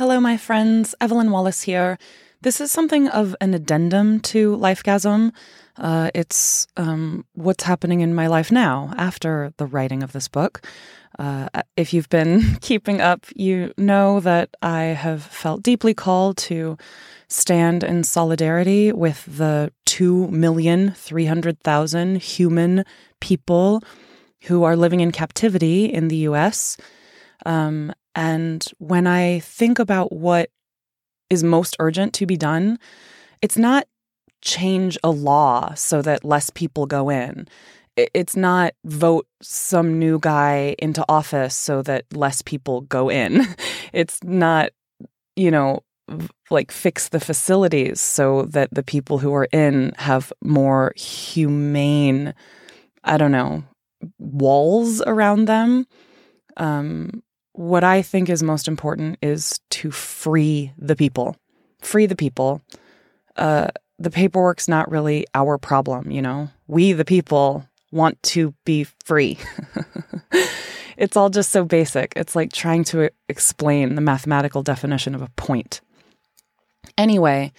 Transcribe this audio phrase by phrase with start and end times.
[0.00, 0.94] Hello, my friends.
[0.98, 1.98] Evelyn Wallace here.
[2.40, 5.30] This is something of an addendum to Lifegasm.
[5.76, 10.66] Uh, it's um, what's happening in my life now after the writing of this book.
[11.18, 16.78] Uh, if you've been keeping up, you know that I have felt deeply called to
[17.28, 22.86] stand in solidarity with the 2,300,000 human
[23.20, 23.84] people
[24.44, 26.78] who are living in captivity in the US.
[27.44, 30.50] Um, and when I think about what
[31.28, 32.78] is most urgent to be done,
[33.40, 33.86] it's not
[34.42, 37.46] change a law so that less people go in.
[37.96, 43.46] It's not vote some new guy into office so that less people go in.
[43.92, 44.70] It's not,
[45.34, 45.80] you know,
[46.48, 52.34] like fix the facilities so that the people who are in have more humane,
[53.02, 53.64] I don't know,
[54.18, 55.86] walls around them.
[56.56, 61.36] Um, what I think is most important is to free the people.
[61.80, 62.62] Free the people.
[63.36, 66.48] Uh, the paperwork's not really our problem, you know?
[66.66, 69.38] We, the people, want to be free.
[70.96, 72.12] it's all just so basic.
[72.16, 75.80] It's like trying to explain the mathematical definition of a point.
[76.96, 77.52] Anyway,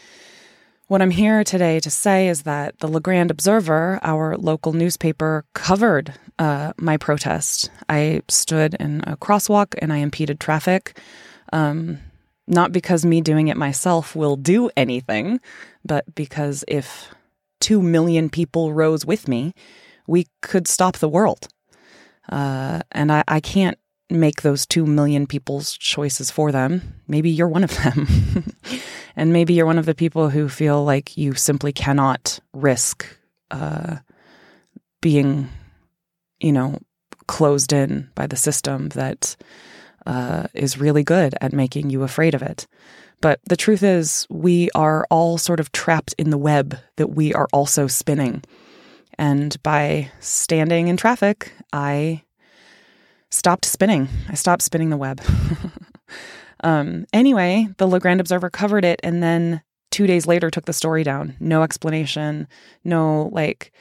[0.92, 5.46] what I'm here today to say is that the La Grande Observer, our local newspaper,
[5.54, 7.72] covered uh, my protest.
[7.88, 11.00] I stood in a crosswalk and I impeded traffic.
[11.54, 12.00] Um,
[12.46, 15.40] not because me doing it myself will do anything,
[15.86, 17.08] but because if
[17.62, 19.54] two million people rose with me,
[20.08, 21.48] we could stop the world.
[22.30, 23.78] Uh, and I, I can't
[24.20, 27.02] make those two million people's choices for them.
[27.08, 28.08] Maybe you're one of them.
[29.16, 33.06] and maybe you're one of the people who feel like you simply cannot risk
[33.52, 33.98] uh,
[35.02, 35.50] being,
[36.40, 36.80] you know,
[37.28, 39.36] closed in by the system that
[40.06, 42.68] uh, is really good at making you afraid of it.
[43.22, 47.34] But the truth is, we are all sort of trapped in the web that we
[47.34, 48.44] are also spinning.
[49.18, 52.24] And by standing in traffic, I
[53.32, 54.08] stopped spinning.
[54.30, 55.22] I stopped spinning the web.
[56.64, 60.74] um, anyway, the La Grande Observer covered it and then two days later took the
[60.74, 61.36] story down.
[61.40, 62.48] No explanation,
[62.84, 63.72] no like,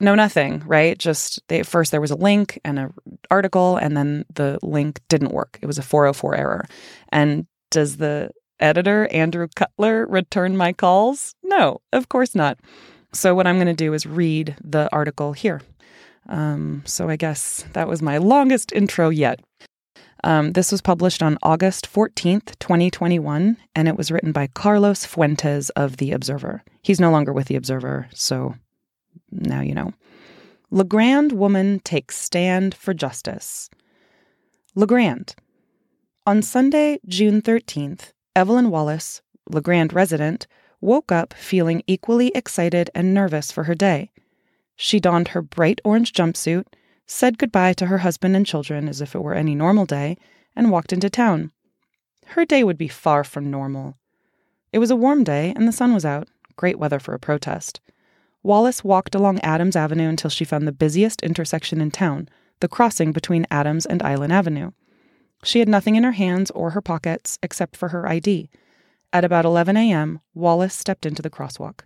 [0.00, 0.98] no nothing, right?
[0.98, 2.92] Just they, first there was a link and an
[3.30, 5.58] article, and then the link didn't work.
[5.60, 6.68] It was a 404 error.
[7.10, 8.30] And does the
[8.60, 11.34] editor, Andrew Cutler, return my calls?
[11.42, 12.58] No, of course not.
[13.12, 15.62] So, what I'm going to do is read the article here.
[16.28, 19.40] Um, so I guess that was my longest intro yet.
[20.24, 25.70] Um, this was published on August 14th, 2021, and it was written by Carlos Fuentes
[25.70, 26.64] of The Observer.
[26.82, 28.56] He's no longer with The Observer, so
[29.30, 29.92] now you know.
[30.70, 33.70] La Grande woman takes stand for justice.
[34.74, 35.34] La Grande.
[36.26, 40.46] On Sunday, June 13th, Evelyn Wallace, La Grande resident,
[40.80, 44.10] woke up feeling equally excited and nervous for her day.
[44.80, 46.64] She donned her bright orange jumpsuit,
[47.04, 50.16] said goodbye to her husband and children as if it were any normal day,
[50.54, 51.50] and walked into town.
[52.26, 53.96] Her day would be far from normal.
[54.72, 57.80] It was a warm day and the sun was out, great weather for a protest.
[58.44, 62.28] Wallace walked along Adams Avenue until she found the busiest intersection in town,
[62.60, 64.70] the crossing between Adams and Island Avenue.
[65.42, 68.48] She had nothing in her hands or her pockets except for her ID.
[69.12, 71.80] At about 11 a.m., Wallace stepped into the crosswalk.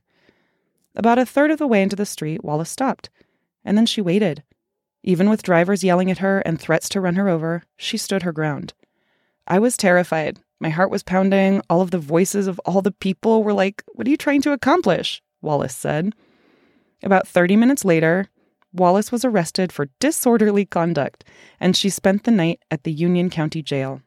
[0.94, 3.10] About a third of the way into the street, Wallace stopped,
[3.64, 4.42] and then she waited.
[5.03, 8.32] Even with drivers yelling at her and threats to run her over, she stood her
[8.32, 8.75] ground.
[9.47, 10.38] I was terrified.
[10.60, 11.60] My heart was pounding.
[11.69, 14.52] All of the voices of all the people were like, What are you trying to
[14.52, 15.22] accomplish?
[15.41, 16.14] Wallace said.
[17.02, 18.28] About 30 minutes later,
[18.72, 21.25] Wallace was arrested for disorderly conduct,
[21.58, 24.00] and she spent the night at the Union County Jail.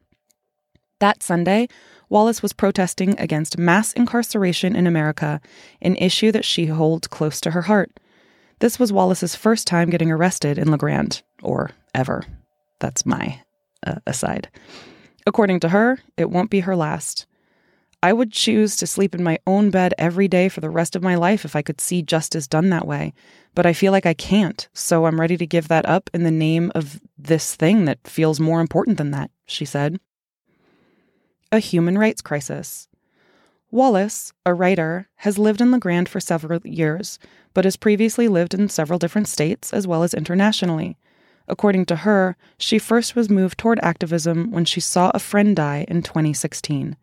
[0.98, 1.68] That Sunday,
[2.08, 5.40] Wallace was protesting against mass incarceration in America,
[5.82, 8.00] an issue that she holds close to her heart.
[8.60, 12.24] This was Wallace's first time getting arrested in La Grande, or ever.
[12.80, 13.42] That's my
[13.86, 14.48] uh, aside.
[15.26, 17.26] According to her, it won't be her last.
[18.02, 21.02] I would choose to sleep in my own bed every day for the rest of
[21.02, 23.12] my life if I could see justice done that way.
[23.54, 26.30] But I feel like I can't, so I'm ready to give that up in the
[26.30, 29.98] name of this thing that feels more important than that, she said
[31.56, 32.88] a human rights crisis.
[33.70, 37.18] Wallace, a writer, has lived in La Grande for several years,
[37.52, 40.96] but has previously lived in several different states as well as internationally.
[41.48, 45.84] According to her, she first was moved toward activism when she saw a friend die
[45.88, 46.96] in 2016.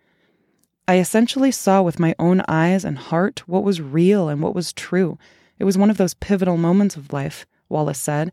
[0.87, 4.73] I essentially saw with my own eyes and heart what was real and what was
[4.73, 5.17] true.
[5.59, 8.31] It was one of those pivotal moments of life, Wallace said.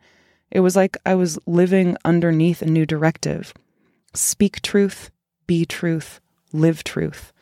[0.51, 3.55] It was like I was living underneath a new directive.
[4.15, 5.11] Speak truth,
[5.51, 6.21] be truth,
[6.53, 7.33] live truth.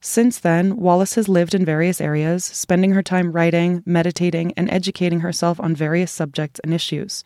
[0.00, 5.18] Since then, Wallace has lived in various areas, spending her time writing, meditating, and educating
[5.18, 7.24] herself on various subjects and issues.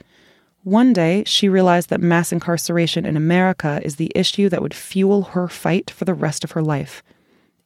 [0.63, 5.21] One day, she realized that mass incarceration in America is the issue that would fuel
[5.35, 7.03] her fight for the rest of her life.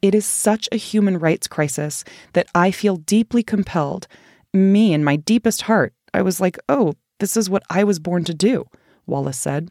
[0.03, 2.03] It is such a human rights crisis
[2.33, 4.09] that I feel deeply compelled.
[4.53, 8.25] Me, in my deepest heart, I was like, oh, this is what I was born
[8.25, 8.65] to do,
[9.07, 9.71] Wallace said.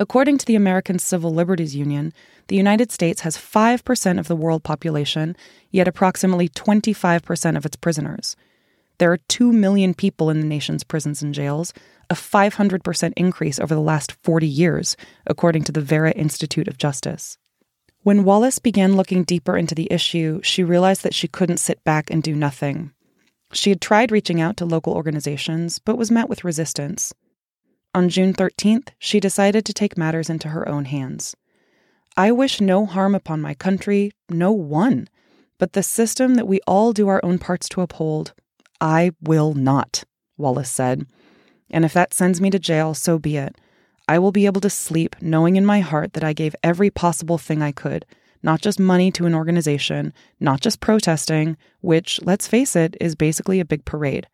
[0.00, 2.14] According to the American Civil Liberties Union,
[2.48, 5.36] the United States has 5% of the world population,
[5.70, 8.34] yet approximately 25% of its prisoners.
[8.96, 11.74] There are 2 million people in the nation's prisons and jails,
[12.08, 17.36] a 500% increase over the last 40 years, according to the Vera Institute of Justice.
[18.02, 22.10] When Wallace began looking deeper into the issue, she realized that she couldn't sit back
[22.10, 22.92] and do nothing.
[23.52, 27.12] She had tried reaching out to local organizations, but was met with resistance.
[27.92, 31.34] On June 13th, she decided to take matters into her own hands.
[32.16, 35.08] I wish no harm upon my country, no one,
[35.58, 38.32] but the system that we all do our own parts to uphold,
[38.80, 40.04] I will not,
[40.36, 41.04] Wallace said.
[41.68, 43.56] And if that sends me to jail, so be it.
[44.06, 47.38] I will be able to sleep knowing in my heart that I gave every possible
[47.38, 48.06] thing I could,
[48.40, 53.58] not just money to an organization, not just protesting, which, let's face it, is basically
[53.58, 54.28] a big parade.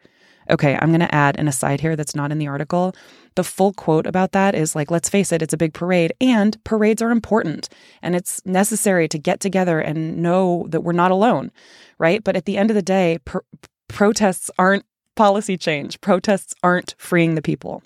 [0.51, 2.95] Okay, I'm going to add an aside here that's not in the article.
[3.35, 6.63] The full quote about that is like, let's face it, it's a big parade, and
[6.65, 7.69] parades are important,
[8.03, 11.51] and it's necessary to get together and know that we're not alone,
[11.99, 12.23] right?
[12.23, 13.39] But at the end of the day, pr-
[13.89, 14.85] protests aren't
[15.17, 17.83] policy change, protests aren't freeing the people.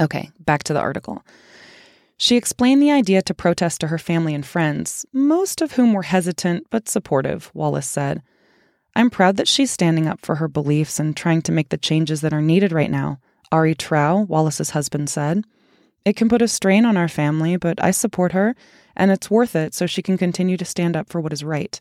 [0.00, 1.24] Okay, back to the article.
[2.16, 6.02] She explained the idea to protest to her family and friends, most of whom were
[6.02, 8.22] hesitant but supportive, Wallace said.
[8.94, 12.20] I'm proud that she's standing up for her beliefs and trying to make the changes
[12.20, 13.18] that are needed right now,
[13.52, 15.44] Ari Trow, Wallace's husband, said.
[16.04, 18.54] It can put a strain on our family, but I support her,
[18.96, 21.80] and it's worth it so she can continue to stand up for what is right.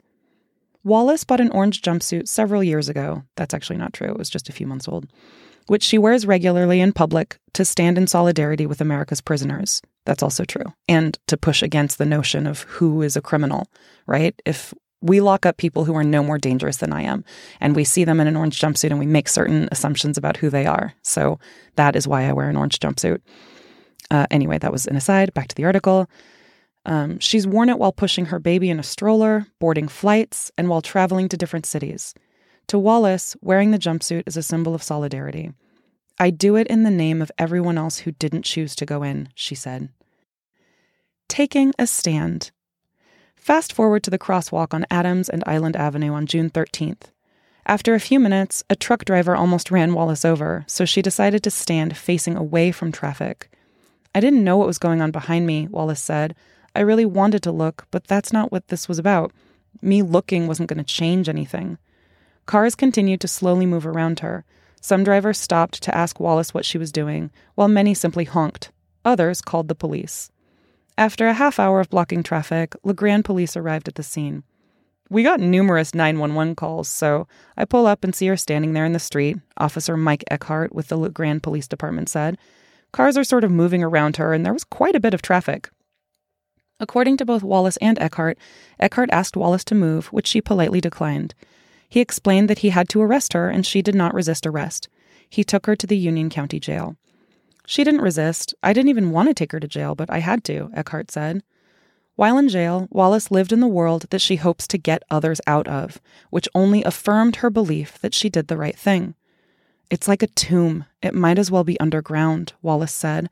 [0.83, 3.23] Wallace bought an orange jumpsuit several years ago.
[3.35, 5.07] That's actually not true, it was just a few months old,
[5.67, 9.81] which she wears regularly in public to stand in solidarity with America's prisoners.
[10.05, 10.73] That's also true.
[10.87, 13.67] And to push against the notion of who is a criminal,
[14.07, 14.39] right?
[14.45, 17.23] If we lock up people who are no more dangerous than I am.
[17.59, 20.49] And we see them in an orange jumpsuit and we make certain assumptions about who
[20.49, 20.93] they are.
[21.01, 21.39] So
[21.75, 23.21] that is why I wear an orange jumpsuit.
[24.11, 25.33] Uh, anyway, that was an aside.
[25.33, 26.09] Back to the article.
[26.85, 30.81] Um, she's worn it while pushing her baby in a stroller, boarding flights, and while
[30.81, 32.13] traveling to different cities.
[32.67, 35.51] To Wallace, wearing the jumpsuit is a symbol of solidarity.
[36.19, 39.29] I do it in the name of everyone else who didn't choose to go in,
[39.35, 39.89] she said.
[41.27, 42.51] Taking a stand
[43.39, 47.11] Fast forward to the crosswalk on Adams and Island Avenue on June 13th.
[47.65, 51.51] After a few minutes, a truck driver almost ran Wallace over, so she decided to
[51.51, 53.49] stand facing away from traffic.
[54.13, 56.35] I didn't know what was going on behind me, Wallace said.
[56.75, 59.31] I really wanted to look, but that's not what this was about.
[59.81, 61.77] Me looking wasn't going to change anything.
[62.45, 64.45] Cars continued to slowly move around her.
[64.81, 68.71] Some drivers stopped to ask Wallace what she was doing, while many simply honked.
[69.05, 70.31] Others called the police.
[70.99, 74.43] After a half hour of blocking traffic, La Grande police arrived at the scene.
[75.09, 77.25] We got numerous 911 calls, so
[77.55, 80.89] I pull up and see her standing there in the street, Officer Mike Eckhart with
[80.89, 82.37] the La Grande Police Department said.
[82.91, 85.69] Cars are sort of moving around her, and there was quite a bit of traffic.
[86.81, 88.37] According to both Wallace and Eckhart,
[88.77, 91.33] Eckhart asked Wallace to move, which she politely declined.
[91.87, 94.89] He explained that he had to arrest her, and she did not resist arrest.
[95.29, 96.97] He took her to the Union County Jail.
[97.69, 98.55] She didn't resist.
[98.63, 101.43] I didn't even want to take her to jail, but I had to, Eckhart said.
[102.15, 105.67] While in jail, Wallace lived in the world that she hopes to get others out
[105.67, 109.13] of, which only affirmed her belief that she did the right thing.
[109.91, 110.85] It's like a tomb.
[111.03, 113.29] It might as well be underground, Wallace said.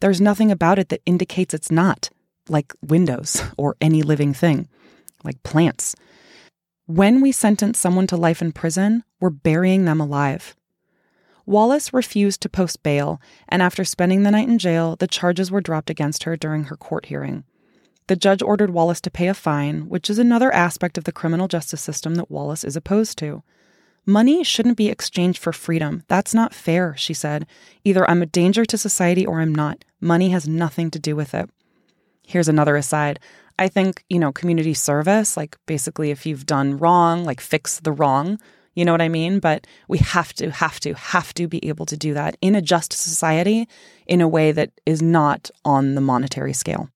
[0.00, 2.10] There's nothing about it that indicates it's not,
[2.48, 4.68] like windows or any living thing,
[5.22, 5.94] like plants.
[6.86, 10.56] When we sentence someone to life in prison, we're burying them alive.
[11.46, 15.60] Wallace refused to post bail, and after spending the night in jail, the charges were
[15.60, 17.44] dropped against her during her court hearing.
[18.08, 21.48] The judge ordered Wallace to pay a fine, which is another aspect of the criminal
[21.48, 23.42] justice system that Wallace is opposed to.
[24.04, 26.04] Money shouldn't be exchanged for freedom.
[26.06, 27.46] That's not fair, she said.
[27.84, 29.84] Either I'm a danger to society or I'm not.
[30.00, 31.50] Money has nothing to do with it.
[32.24, 33.18] Here's another aside.
[33.58, 37.92] I think, you know, community service, like basically if you've done wrong, like fix the
[37.92, 38.38] wrong,
[38.76, 39.40] you know what I mean?
[39.40, 42.62] But we have to, have to, have to be able to do that in a
[42.62, 43.66] just society
[44.06, 46.90] in a way that is not on the monetary scale.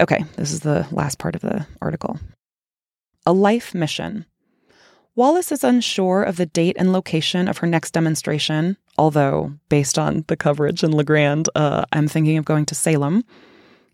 [0.00, 2.20] Okay, this is the last part of the article.
[3.24, 4.26] A life mission.
[5.16, 10.24] Wallace is unsure of the date and location of her next demonstration, although, based on
[10.28, 13.24] the coverage in La Grande, uh, I'm thinking of going to Salem.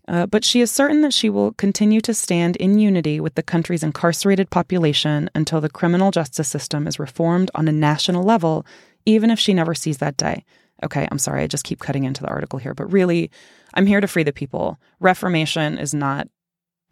[0.07, 3.43] Uh, but she is certain that she will continue to stand in unity with the
[3.43, 8.65] country's incarcerated population until the criminal justice system is reformed on a national level,
[9.05, 10.43] even if she never sees that day.
[10.83, 13.31] Okay, I'm sorry, I just keep cutting into the article here, but really,
[13.73, 14.77] I'm here to free the people.
[14.99, 16.27] Reformation is not,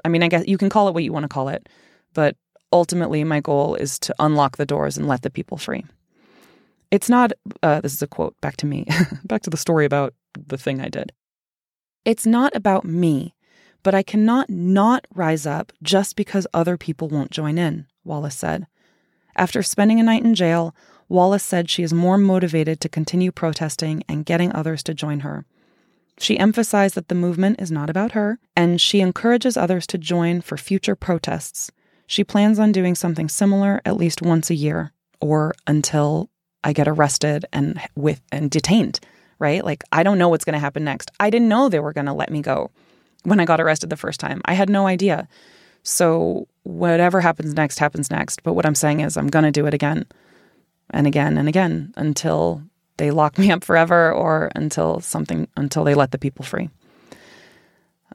[0.06, 1.68] I mean, I guess you can call it what you want to call it,
[2.14, 2.38] but
[2.72, 5.86] ultimately, my goal is to unlock the doors and let the people free.
[6.92, 8.86] It's not, uh, this is a quote back to me,
[9.26, 10.14] back to the story about
[10.48, 11.12] the thing I did.
[12.04, 13.36] It's not about me,
[13.84, 18.66] but I cannot not rise up just because other people won't join in, Wallace said.
[19.36, 20.76] After spending a night in jail,
[21.08, 25.46] Wallace said she is more motivated to continue protesting and getting others to join her.
[26.18, 30.42] She emphasized that the movement is not about her, and she encourages others to join
[30.42, 31.72] for future protests.
[32.08, 36.30] She plans on doing something similar at least once a year, or until
[36.64, 39.00] I get arrested and with and detained
[39.42, 39.66] right?
[39.66, 41.12] Like, I don't know what's going to happen next.
[41.20, 42.70] I didn't know they were going to let me go
[43.24, 44.42] when I got arrested the first time.
[44.46, 45.28] I had no idea.
[45.84, 48.44] So, whatever happens next, happens next.
[48.44, 50.06] But what I'm saying is, I'm going to do it again
[50.92, 52.64] and again and again until
[52.98, 56.70] they lock me up forever or until something, until they let the people free.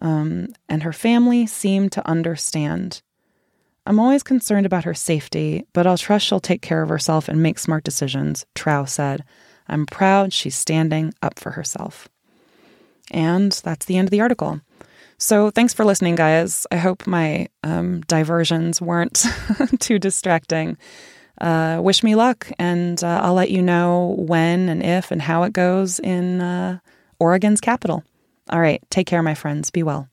[0.01, 3.03] Um, and her family seemed to understand.
[3.85, 7.43] I'm always concerned about her safety, but I'll trust she'll take care of herself and
[7.43, 9.25] make smart decisions, Trow said.
[9.69, 12.09] I'm proud she's standing up for herself.
[13.11, 14.61] And that's the end of the article.
[15.19, 16.67] So thanks for listening, guys.
[16.71, 19.25] I hope my um, diversions weren't
[19.79, 20.77] too distracting.
[21.41, 25.43] Uh, wish me luck, and uh, I'll let you know when and if and how
[25.43, 26.79] it goes in uh,
[27.19, 28.05] Oregon's capital.
[28.51, 29.71] All right, take care, my friends.
[29.71, 30.09] Be well.